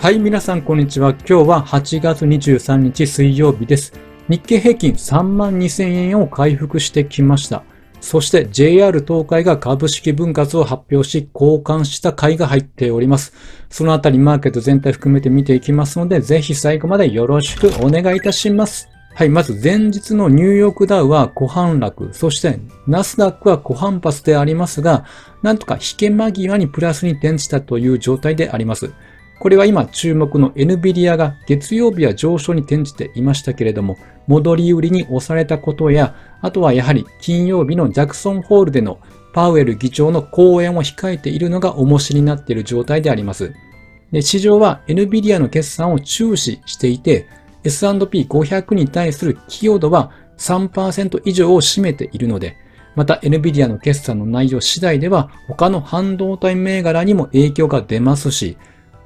[0.00, 1.10] はい、皆さんこんにちは。
[1.10, 3.92] 今日は8月23日水曜日です。
[4.28, 7.64] 日経平均3万2000円を回復してきました。
[8.00, 13.32] そして JR 東海が株式分割を発表し、交換した買いが入っております。
[13.70, 18.88] そのあたりマーケット全体含めて見ていきますので、ぜひ最後までよろしくお願いいたします。
[19.16, 25.06] はい、まず前日のニューヨークダウは小反落、そしてナスダックは小反発でありますが、
[25.42, 28.92] なんとか引け間際にプラスに転じたという状態であります。
[29.40, 38.98] これは今注目の NVIDIA が月曜日は上昇に転じていましたけれども、戻り売りに押されたことや、あとはやはり金曜日のジャクソンホールでの
[39.32, 43.54] パウエル議長の講演を控えているのが重しになっている状態であります。
[44.10, 47.26] で市場は NVIDIA の決算を注視していて、
[47.62, 52.56] S&P500 に対する寄与度は3%以上を占めているので、
[52.96, 58.56] また NVIDIA の決算の内容次第では他の半導体銘柄にも影響が出ますし、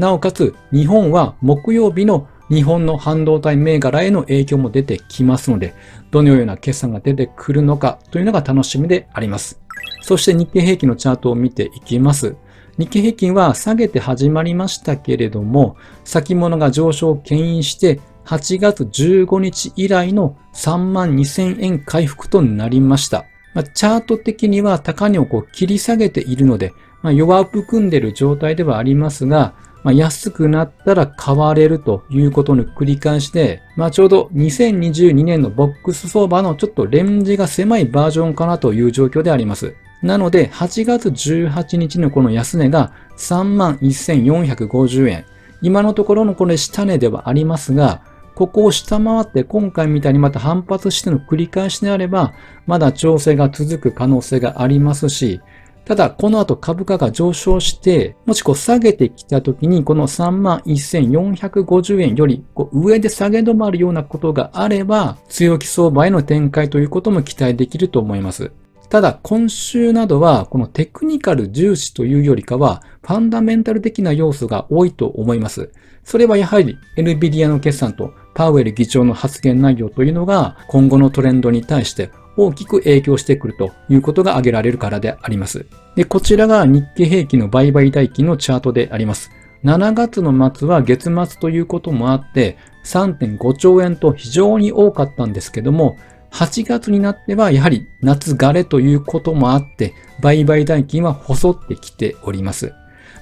[0.00, 5.74] なおかつ日本は木曜日の日本の半導体銘柄への影響も出てきますので、
[6.10, 9.60] どのような決算が出てくるのかというのが楽しみであります。
[10.00, 12.34] そして日経平均のチャートを見ていきます。
[12.78, 23.26] 日経平均は下げて始まりましたけれども、先物が上昇を牽引して8月15日以来の3万2000円回復となりました。
[23.52, 39.74] まあ、チャート的には高値をこう切り下げているので、まあ、弱含んでいる状態ではありますが、まあ、安くなったら買われるということの繰り返しで、まあ、ちょうど2022年のボックス相場のちょっとレンジが狭いバージョンかなという状況であります。
[40.02, 45.24] なので、8月18日のこの安値が31,450円。
[45.62, 48.02] 今のところのこれ下値ではありますが、
[48.34, 52.32] ここを下回って今回みたいにまた反発しての繰り返しであれば、
[52.66, 55.42] まだ調整が続く可能性がありますし、
[55.84, 68.52] ただ、この後株価が上昇して、もしこう下げてきた時に、この31,450円よりこう上で下げ止まるようなことがあれば、強気相場への展開ということも期待できると思います。
[68.88, 75.70] ただ、今週などは、このテクニカル重視というよりかは、ファンダメンタル的な要素が多いと思います。
[76.02, 85.66] それはやはり、NVIDIA の決算とパウエル議長の発言内容というのが、今後のトレンドに対して大きく影響してくるということが挙げられるからであります。
[85.96, 89.30] で、こちらが日経平均の売買代金のチャートであります。
[89.64, 95.96] 7月の末は月末ということもあって3.5兆円と非常に多かったんですけども、
[96.32, 102.72] 8月になってはやはり夏枯れということもあって、売買代金は細ってきております。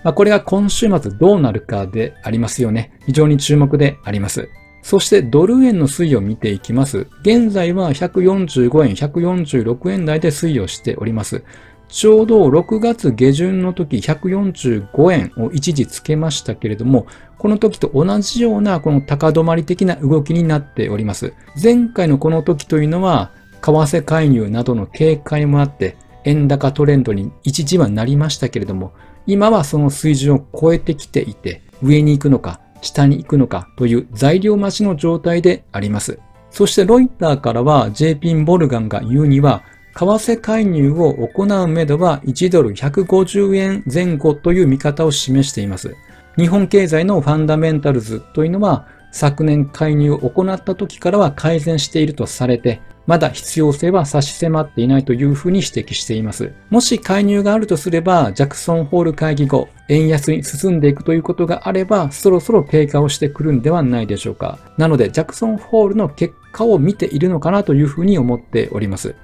[0.05, 2.93] まあ、これが今週末どうなるかでありますよね。
[3.07, 4.49] 非常に注目であります。
[4.89, 7.09] そしてドル円の推移を見ていきます。
[7.21, 11.45] 現在は145円、146円台で推移をしております。
[11.89, 17.07] ちょうど6月下旬の時145円を一時つけましたけれども、
[17.37, 21.35] この時と同じようなこの高止まり的な動きになっております。
[21.63, 28.95] 前回のこの時というのは、為替介入などの警戒もあって、円高トレンドに一時はなりましたけれども、
[29.27, 36.19] 今はその水準を超えてきていて、上に行くのか、下に行くのかという材料待ちの状態であります。
[36.51, 39.63] そしてロイターからは JP モルガンが言うには、
[39.95, 45.97] 為替介入を行うめどは1ドル150円前後という見方を示しています。
[46.37, 56.53] 日本経済のファンダメンタルズというのは昨年介入を行った時からは改善しているとされて、まだ必要性は差し迫っていないというふうに指摘しています。
[56.69, 64.59] もし介入があるとすれば、ジャクソンホール会議後、円安に進んでいくということがあれば、そろそろ経過をしてくるんではないでしょうか。
[64.77, 69.15] なので、ジャクソンホールの結果を見ているのかなというふうに思っております。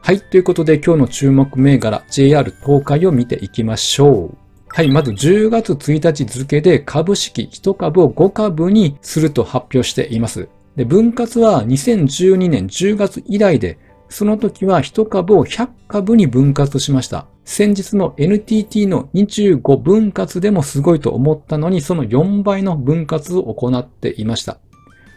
[0.00, 0.20] はい。
[0.22, 4.43] ということで、今日の注目銘柄、JR 東海を見ていきましょう。
[4.74, 4.90] はい。
[4.90, 10.48] まず10月1日付で株式1株を5株にすると発表しています。
[10.74, 17.28] で、分割は2012年10月以来で、その時は1株を100株に分割しました。
[17.44, 24.58] 先日の NTT の25分割でもすごいと思ったのに、その4倍の分割を行っていました。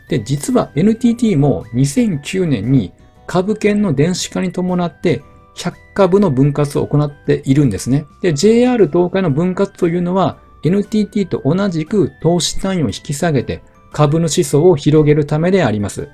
[0.07, 2.91] で、実は NTT も2009年に
[3.25, 5.23] 株券の電子化に伴って
[5.57, 8.05] 100株の分割を行っているんですね。
[8.21, 16.09] で、JR 東海の分割というのは NTT と同じく投資単位を引き下げて株主層を広げるためであります。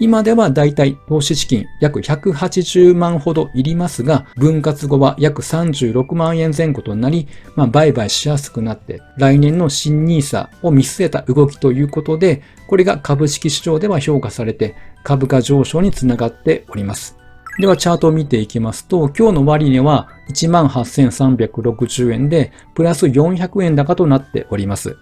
[0.00, 17.16] 今ではだいたい投資資金約180万ほどいりますが、分割後は約36万円前後となり、まあ、売買しやすくなって、来年の新 NISA を見据えた動きということで、これが株式市場では評価されて、株価上昇につながっております。
[17.58, 24.96] ではチャートを見ていきますと、今日の終値は18,360円で、プラス400円高となっております。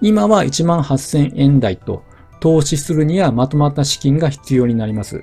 [0.00, 2.02] 今は18,000円台と
[2.40, 5.22] 投資するにはまとまった資金が必要になります。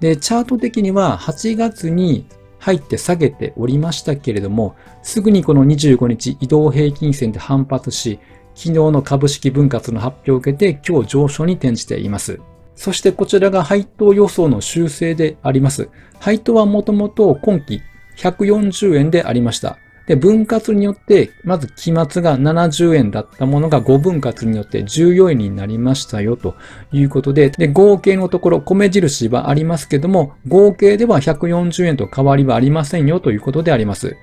[0.00, 2.26] で、チャート的には8月に
[2.58, 8.18] 入って下げておりましたけれども、すぐにこの25日移動平均線で反発し、
[8.54, 12.40] 昨日の株式分割の発表を受けて今日上昇に転じています。
[12.76, 15.88] そしてこちらが配当予想の修正であります。
[16.20, 17.82] 配当はもともと今期
[18.16, 19.78] 140円でありました。
[20.06, 26.56] で、分割によって、まず期末が70円だったものが5分割によって14円になりましたよと
[26.92, 34.16] いうことで、で、合計のところ、米印はありますけども、合計では140円と変わりはありませんよということであります。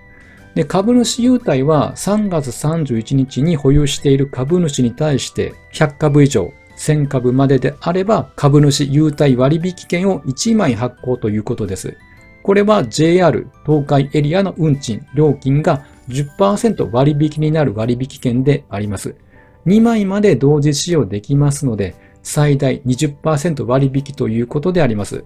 [0.53, 11.95] で、株主優待は3月31日に保有している株主に対して100株以上、1000株までであれば株主優待割引券を1枚発行ということです。
[12.41, 19.15] これは JR 東海エリアの運賃、料金が10%割引になる割引券であります。
[19.67, 21.93] 2枚まで同時使用できますので、
[22.23, 25.23] 最大20%割引ということであります。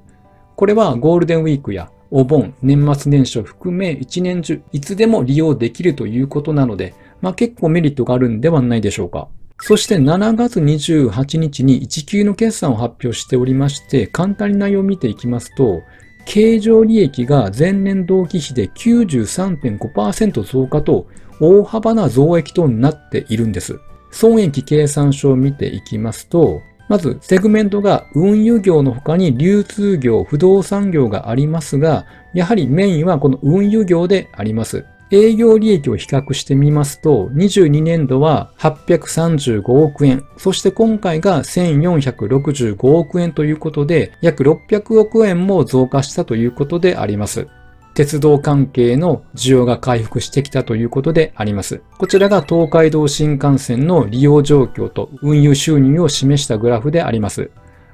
[0.58, 9.30] これはゴールデンウィークやお盆、年末年始を含め一年中いつでも利用できるということなので、まあ結構メリットがあるんではないでしょうか。
[9.62, 15.82] そして7月28日に1級の決算を発表しておりまして、簡単に内容を見ていきますと、
[16.26, 21.08] 経常利益が前年同期比で93.5%増加と
[21.40, 23.80] 大幅な増益となっているんです。
[24.12, 34.86] 損益計算書を見ていきますと、まず、セグメントが運輸業の他に流通業、不動産業がありますが、やはりメインはこの運輸業であります。
[35.12, 47.48] 営業利益を比較してみますと、22年度は835億円、そして今回が1465億円ということで、約600億円も増加したということであります。
[47.94, 51.82] 鉄道関係の需要が回復してきたということであります。
[51.98, 57.52] こちらが東海道新幹線の利用状況と運輸収入を示したグラフであります。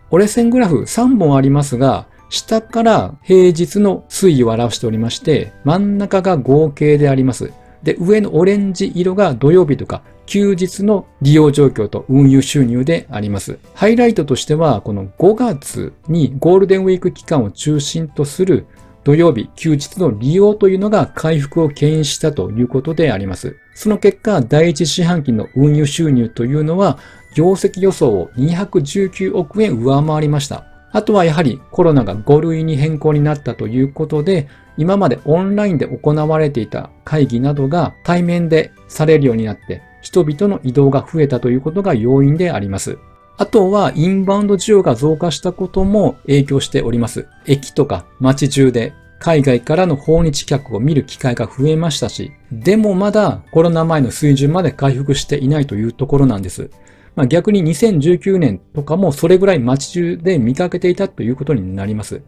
[0.09, 7.51] 折れ線グラフ3本ありますが、下から平日の推移を表しておりまして、真ん中が合計であります。
[7.83, 13.59] で、上のオレンジ色が土曜日とか休日の利用状況と運輸収入であります。
[13.73, 18.65] ハイライトとしては、この5月にゴールデンウィーク期間を中心とする
[19.03, 23.57] 土曜日、休日の利用というのが回復を牽引したということであります。
[23.73, 26.97] その結果、第一四半期の運輸収入というのは、
[27.35, 30.70] 業績予想を219億円上回りました。
[30.91, 34.47] あとはやはりコロナが5類に変更になったということで、
[34.77, 42.97] 今までオンラインで行われていた会議などが対面でされるようになって、人々の移動が増えたということが要因であります。
[43.37, 47.27] あとはインバウンド需要が増加したことも影響しております。
[47.45, 56.69] 駅とか街中で海外からの訪日客を見る機会が増えましたし、でもまだコロナ前の水準まで回復していないというところなんです。
[57.15, 62.21] まあ、逆に2019年とかもそれぐらい街中で見かけていたということになります。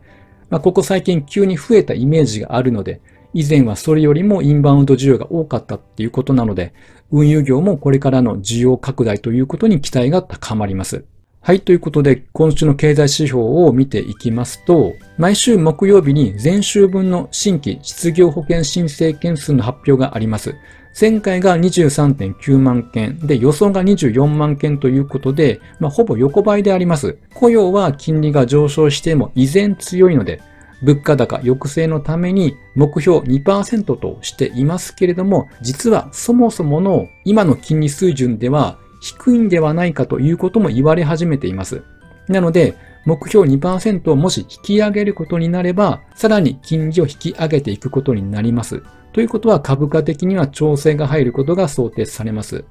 [0.50, 3.02] まあ、ここ最近急に増えたイメージがあるので、
[3.34, 6.74] 以前はそれよりもインバウンド需要が多かったっていうことなので、
[7.12, 11.06] 運輸業もこれからの需要拡大ということに期待が高まります。
[11.42, 11.60] はい。
[11.60, 20.56] ということで、今週の経済指標を見ていきますと、毎週木曜日に前週分の新規失業保険申請件数の発表があります。
[21.00, 27.18] 前回が23.9万件で予想が24万件ということで、まあ、ほぼ横ばいであります。
[27.34, 30.40] 雇用は金利が上昇しても依然強いので、
[30.84, 41.82] 物価高抑制のために目標2%としていますけれども、実はそもそもの今の金利水準では低いんではないかということも言われ始めています。
[42.28, 48.84] なので、目標2%をもし引き上げることになれば、さらに金利を引き上げていくことになります。
[49.12, 52.66] ということは株価的には調整が入ることが想定されます。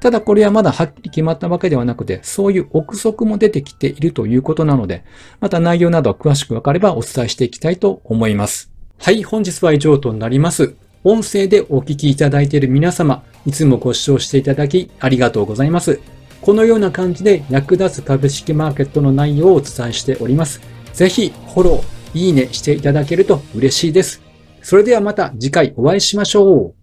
[0.00, 5.04] ただこれはまだはっきり決まったわけではなくて、そういう憶測も出てきているということなので、
[5.40, 8.70] また内容などは詳しくわかればお伝えしていきたいと思います。
[8.98, 10.74] はい、本日は以上となります。
[11.04, 16.17] 音声でお聞きいただいている皆様、いつもご視聴していただきありがとうございます。
[16.40, 20.60] このような感じで役立つ株式マーケットの内容をお伝えしております。
[20.92, 24.22] ぜひフォロー、いいねしていただけると嬉しいです。
[24.62, 26.77] それではまた次回お会いしましょう。